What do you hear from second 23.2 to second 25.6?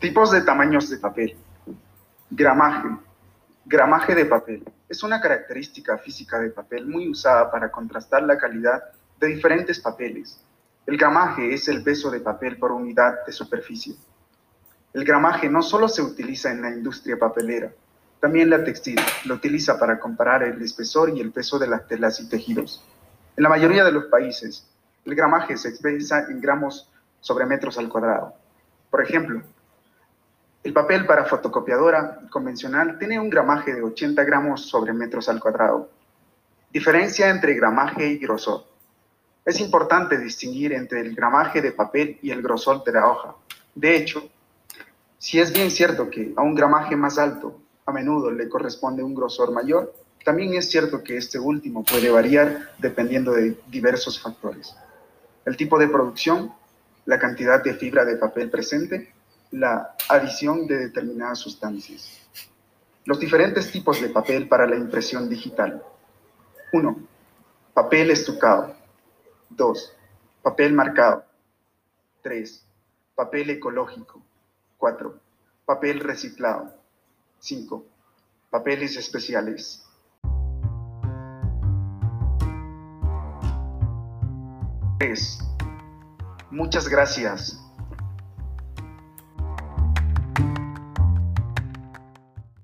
En la mayoría de los países, el gramaje